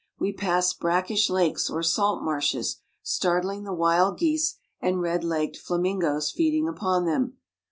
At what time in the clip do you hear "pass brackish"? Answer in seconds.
0.33-1.29